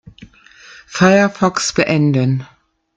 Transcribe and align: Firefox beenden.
Firefox 0.91 1.73
beenden. 1.75 2.47